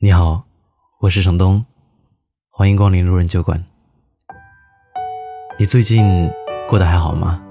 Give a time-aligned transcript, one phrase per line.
[0.00, 0.44] 你好，
[1.00, 1.66] 我是程东，
[2.50, 3.64] 欢迎光临路人酒馆。
[5.58, 6.30] 你最近
[6.68, 7.42] 过得还好吗？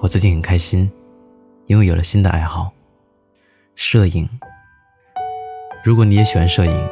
[0.00, 0.90] 我最近很开心，
[1.66, 2.72] 因为有了新的爱好——
[3.76, 4.26] 摄影。
[5.84, 6.90] 如果你也喜欢摄影，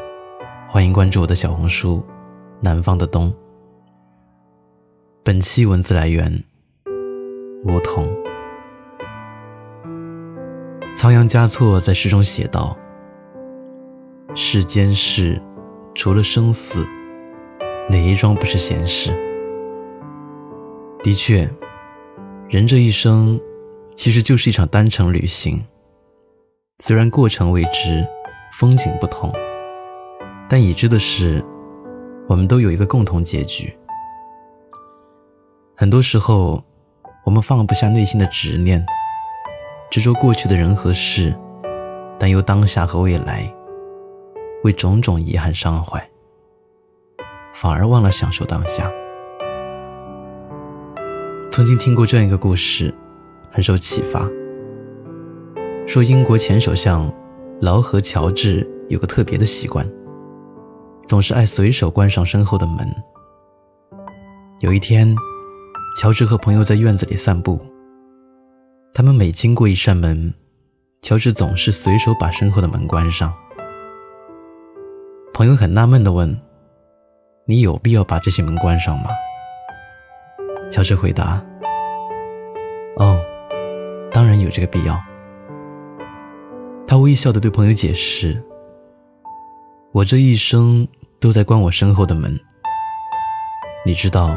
[0.69, 2.05] 欢迎关注我的小红书
[2.61, 3.33] “南方的冬”。
[5.25, 6.45] 本期文字来源：
[7.65, 8.07] 梧桐。
[10.95, 12.77] 仓央嘉措在诗中写道。
[14.35, 15.41] 世间事，
[15.95, 16.87] 除了生死，
[17.91, 19.13] 哪一桩不是闲事？
[21.03, 21.47] 的确，
[22.49, 23.39] 人这一生
[23.95, 25.63] 其实就是一场单程旅行。
[26.79, 28.07] 虽然过程未知，
[28.59, 29.31] 风景不同，
[30.49, 31.45] 但已知的是，
[32.27, 33.77] 我们都有一个共同结局。
[35.77, 36.65] 很多时候，
[37.27, 38.83] 我们放不下内心的执念，
[39.91, 41.35] 执着过去的人和事，
[42.19, 43.55] 担忧当下和未来。
[44.63, 46.11] 为种种遗憾伤怀，
[47.53, 48.91] 反而忘了享受当下。
[51.51, 52.95] 曾经听过这样一个故事，
[53.51, 54.27] 很受启发。
[55.87, 57.13] 说英国前首相
[57.61, 59.87] 劳合乔治有个特别的习惯，
[61.07, 62.89] 总是爱随手关上身后的门。
[64.61, 65.15] 有一天，
[65.99, 67.61] 乔治和朋友在院子里散步，
[68.95, 70.33] 他们每经过一扇门，
[71.03, 73.35] 乔治总是随手把身后的门关上。
[75.43, 76.41] 朋友很纳闷地问
[77.47, 79.11] ：“你有必要把这些门关上吗？”
[80.71, 81.45] 乔治回答
[82.95, 83.21] ：“哦，
[84.13, 84.97] 当然有这个必要。”
[86.87, 88.41] 他微笑地对朋友解释
[89.91, 90.87] ：“我这一生
[91.19, 92.39] 都在关我身后的门，
[93.85, 94.37] 你知道，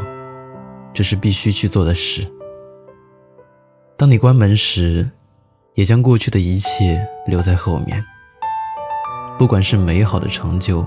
[0.92, 2.26] 这是必须去做的事。
[3.96, 5.08] 当你关门时，
[5.74, 8.04] 也将过去的一切留在后面。”
[9.38, 10.86] 不管是美好的成就，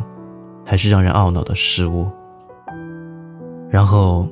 [0.66, 2.10] 还是让人懊恼的失误，
[3.70, 4.28] 然后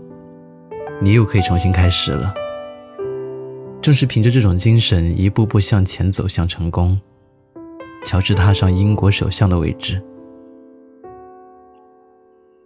[1.00, 2.34] 你又可以重新开始了。
[3.80, 7.00] 正是凭着这种精神，一步步向前走向成功，
[8.04, 10.02] 乔治踏上英国首相的位置。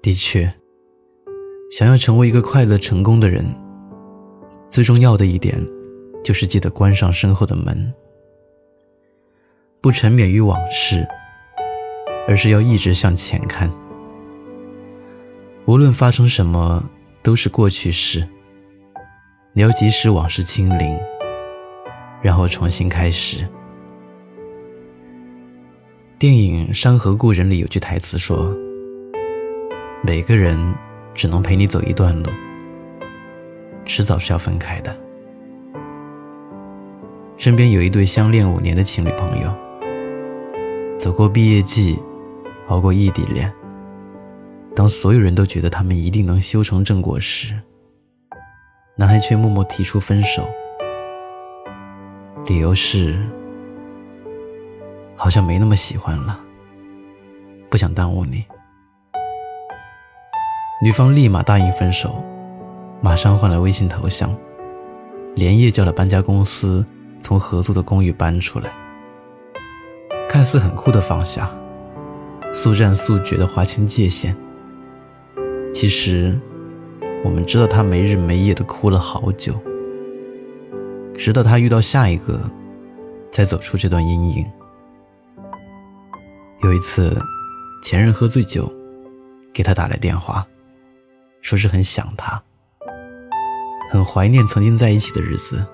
[0.01, 0.51] 的确，
[1.69, 3.45] 想要成为一个快乐成功的人，
[4.67, 5.61] 最重要的一点，
[6.23, 7.93] 就是记得关上身后的门，
[9.81, 11.05] 不沉湎于往事。
[12.27, 13.69] 而是要一直向前看，
[15.65, 16.89] 无论发生什么
[17.21, 18.27] 都是过去式。
[19.53, 20.97] 你要及时往事清零，
[22.21, 23.45] 然后重新开始。
[26.17, 28.55] 电影《山河故人》里有句台词说
[30.05, 30.73] ：“每个人
[31.13, 32.29] 只能陪你走一段路，
[33.85, 34.95] 迟早是要分开的。”
[37.37, 39.53] 身边有一对相恋五年的情侣朋友，
[40.97, 41.99] 走过毕业季。
[42.71, 43.51] 熬过异地恋，
[44.73, 47.53] 当所有人都觉得他们一定能修成正果时，
[48.95, 50.49] 男孩却默默提出分手，
[52.45, 53.19] 理由是
[55.17, 56.39] 好像没那么喜欢了，
[57.69, 58.45] 不想耽误你。
[60.81, 62.23] 女方立马答应分手，
[63.01, 64.33] 马上换了微信头像，
[65.35, 66.85] 连夜叫了搬家公司
[67.19, 68.71] 从合租的公寓搬出来，
[70.29, 71.51] 看似很酷的放下。
[72.53, 74.35] 速战速决地划清界限。
[75.73, 76.37] 其实，
[77.23, 79.59] 我们知道他没日没夜地哭了好久，
[81.15, 82.39] 直到他遇到下一个，
[83.31, 84.45] 才走出这段阴影。
[86.61, 87.19] 有一次，
[87.83, 88.71] 前任喝醉酒，
[89.53, 90.45] 给他打来电话，
[91.41, 92.43] 说是很想他，
[93.89, 95.65] 很怀念曾经在一起的日子。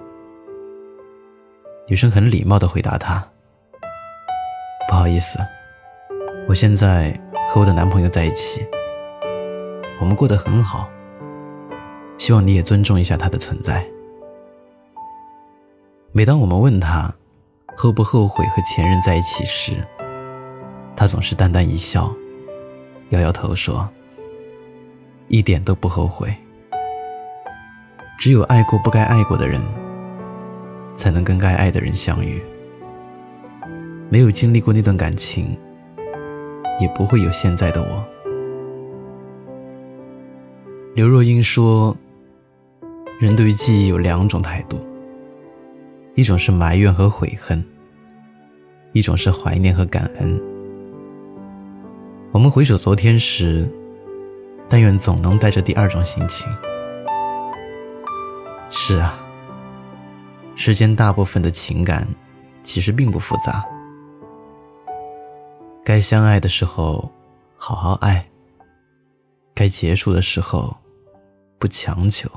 [1.90, 3.28] 女生很礼貌地回答他
[4.88, 5.40] ：“不好意思。”
[6.48, 7.12] 我现在
[7.50, 8.66] 和我的男朋友在一起，
[10.00, 10.90] 我们过得很好。
[12.18, 13.86] 希望你也尊重一下他的存在。
[16.14, 17.14] 每当我们问他
[17.76, 19.86] 后不后悔和前任在一起时，
[20.96, 22.10] 他总是淡淡一笑，
[23.10, 23.88] 摇摇头说
[25.28, 26.34] ：“一点都不后悔。
[28.18, 29.62] 只有爱过不该爱过的人，
[30.96, 32.42] 才能跟该爱的人相遇。
[34.10, 35.60] 没有经历过那段感情。”
[36.80, 38.08] 也不会有现在的我。
[40.94, 41.96] 刘若英说
[43.22, 44.80] ：“人对于记忆有两种态度，
[46.16, 47.64] 一种是埋怨和悔恨，
[48.94, 50.42] 一种是怀念和感恩。
[52.32, 53.70] 我们回首昨天时，
[54.68, 56.52] 但愿总能带着第二种心情。
[58.70, 59.18] 是啊，
[60.56, 62.08] 世间大部分的情感，
[62.64, 63.64] 其实并不复杂。”
[65.88, 67.10] 该相爱的时候，
[67.56, 68.22] 好好爱；
[69.56, 70.76] 该结束的时候，
[71.58, 72.30] 不强求。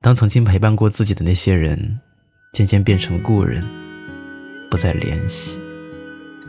[0.00, 2.00] 当曾经陪伴过自己的那些人，
[2.54, 3.62] 渐渐变成故人，
[4.70, 5.58] 不再联系，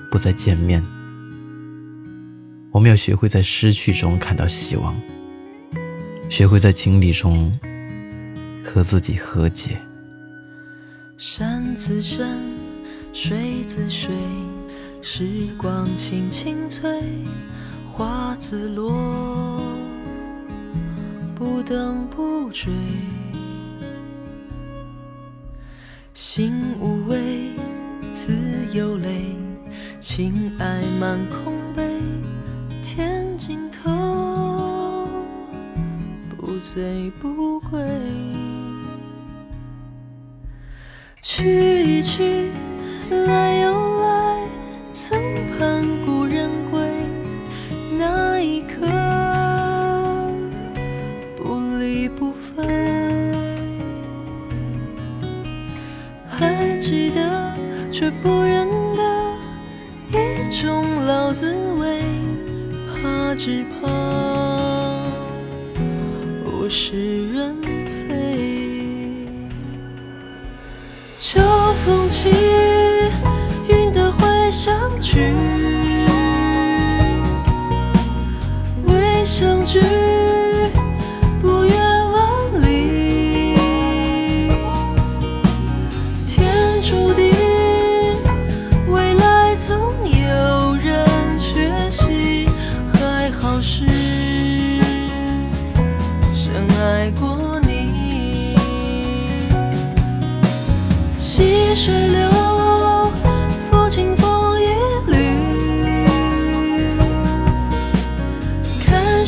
[0.09, 0.81] 不再见面，
[2.71, 4.97] 我们要学会在失去中看到希望，
[6.29, 7.51] 学会在经历中
[8.63, 9.75] 和自己和解。
[11.17, 12.39] 山自山，
[13.11, 14.09] 水自水，
[15.01, 17.01] 时光轻轻催，
[17.91, 19.61] 花自落，
[21.33, 22.71] 不等不追。
[26.13, 27.51] 心无畏，
[28.11, 28.33] 自
[28.73, 29.35] 有泪，
[30.01, 31.81] 情爱满空杯，
[32.83, 35.07] 天尽头，
[36.37, 37.79] 不醉不归。
[41.21, 42.38] 去一去，
[60.61, 62.01] 种老滋味，
[63.01, 63.87] 怕只怕
[66.45, 67.55] 物是人
[68.09, 69.25] 非。
[71.17, 71.39] 秋
[71.85, 72.29] 风起，
[73.69, 75.31] 云的回响去，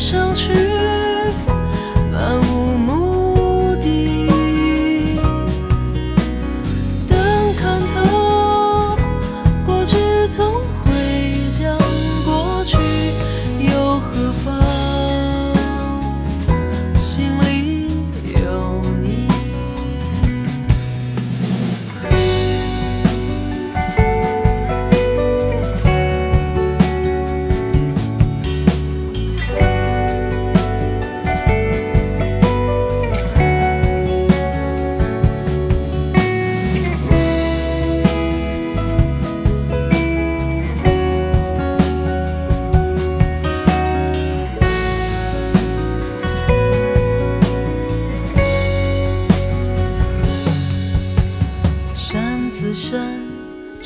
[0.02, 0.81] 想去。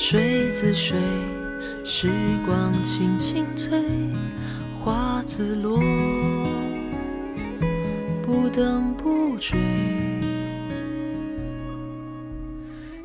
[0.08, 0.96] 水自水，
[1.84, 2.08] 时
[2.46, 3.82] 光轻轻催，
[4.78, 5.80] 花自落，
[8.22, 9.58] 不等不追。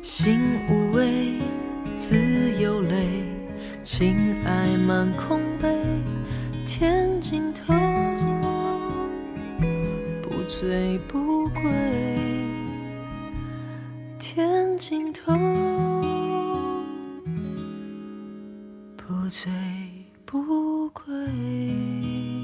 [0.00, 0.38] 心
[0.70, 1.40] 无畏，
[1.98, 2.16] 自
[2.60, 3.08] 有泪，
[3.82, 5.76] 情爱满空杯，
[6.68, 7.74] 天尽头，
[10.22, 11.62] 不醉不归。
[14.20, 15.32] 天尽头，
[19.22, 19.52] 不醉
[20.26, 22.41] 不归。